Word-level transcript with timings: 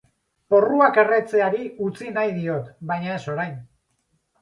Porruak 0.53 0.97
erretzeari 1.03 1.63
utzi 1.89 2.09
nahi 2.17 2.35
diot 2.41 2.75
baina 2.93 3.17
ez 3.21 3.23
orain. 3.37 3.57